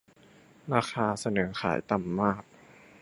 [0.73, 2.43] ราคาเสนอขายต่ำมาก